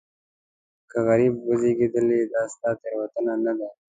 که 0.89 0.97
غریب 1.07 1.33
وزېږېدلې 1.47 2.19
دا 2.33 2.41
ستا 2.53 2.69
تېروتنه 2.81 3.33
نه 3.45 3.53
ده. 3.59 3.69